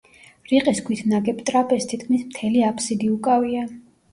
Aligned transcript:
რიყის 0.51 0.79
ქვით 0.87 1.03
ნაგებ 1.11 1.43
ტრაპეზს 1.51 1.91
თითქმის 1.93 2.27
მთელი 2.31 2.67
აბსიდი 2.71 3.11
უკავია. 3.19 3.69